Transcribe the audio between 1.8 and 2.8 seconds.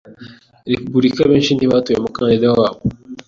umukandida wabo.